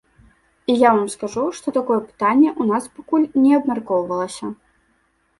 [0.65, 4.51] І я вам скажу, што такое пытанне у нас пакуль не абмяркоўвалася.